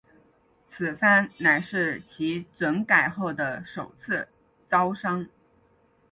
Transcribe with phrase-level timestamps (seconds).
[0.65, 4.27] 此番乃是其整改后的首次
[4.67, 5.27] 招商。